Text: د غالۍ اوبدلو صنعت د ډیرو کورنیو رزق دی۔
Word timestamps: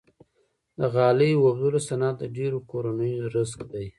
د 0.79 0.81
غالۍ 0.95 1.31
اوبدلو 1.37 1.79
صنعت 1.89 2.15
د 2.19 2.23
ډیرو 2.35 2.59
کورنیو 2.69 3.31
رزق 3.35 3.59
دی۔ 3.71 3.87